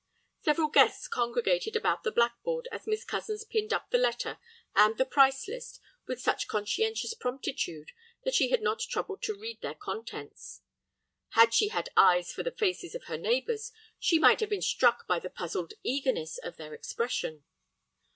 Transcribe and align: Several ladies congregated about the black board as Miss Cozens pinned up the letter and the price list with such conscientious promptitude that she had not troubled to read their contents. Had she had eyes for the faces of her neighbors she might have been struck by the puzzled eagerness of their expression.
Several 0.41 0.71
ladies 0.75 1.07
congregated 1.07 1.75
about 1.75 2.01
the 2.01 2.11
black 2.11 2.41
board 2.41 2.67
as 2.71 2.87
Miss 2.87 3.05
Cozens 3.05 3.43
pinned 3.43 3.71
up 3.71 3.91
the 3.91 3.99
letter 3.99 4.39
and 4.75 4.97
the 4.97 5.05
price 5.05 5.47
list 5.47 5.79
with 6.07 6.19
such 6.19 6.47
conscientious 6.47 7.13
promptitude 7.13 7.91
that 8.23 8.33
she 8.33 8.49
had 8.49 8.63
not 8.63 8.79
troubled 8.79 9.21
to 9.21 9.35
read 9.37 9.61
their 9.61 9.75
contents. 9.75 10.61
Had 11.33 11.53
she 11.53 11.67
had 11.67 11.89
eyes 11.95 12.31
for 12.33 12.41
the 12.41 12.49
faces 12.49 12.95
of 12.95 13.03
her 13.03 13.17
neighbors 13.19 13.71
she 13.99 14.17
might 14.17 14.39
have 14.39 14.49
been 14.49 14.63
struck 14.63 15.05
by 15.07 15.19
the 15.19 15.29
puzzled 15.29 15.75
eagerness 15.83 16.39
of 16.39 16.57
their 16.57 16.73
expression. 16.73 17.43